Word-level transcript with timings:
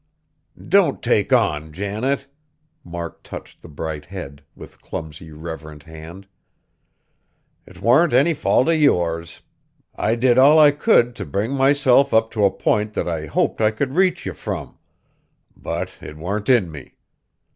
"Don't 0.67 1.03
take 1.03 1.31
on, 1.31 1.71
Janet!" 1.71 2.25
Mark 2.83 3.21
touched 3.21 3.61
the 3.61 3.67
bright 3.69 4.07
head, 4.07 4.41
with 4.55 4.81
clumsy, 4.81 5.31
reverent 5.31 5.83
hand, 5.83 6.27
"'t 7.71 7.79
warn't 7.79 8.11
any 8.11 8.33
fault 8.33 8.67
of 8.67 8.81
yours. 8.81 9.43
I 9.95 10.15
did 10.15 10.39
all 10.39 10.57
I 10.57 10.71
could 10.71 11.15
t' 11.15 11.23
bring 11.23 11.51
myself 11.51 12.15
up 12.15 12.31
to 12.31 12.45
a 12.45 12.49
p'int 12.49 12.93
that 12.95 13.07
I 13.07 13.27
hoped 13.27 13.61
I 13.61 13.69
could 13.69 13.93
reach 13.93 14.25
you 14.25 14.33
frum 14.33 14.79
but 15.55 15.89
't 16.01 16.13
warn't 16.15 16.49
in 16.49 16.71
me. 16.71 16.95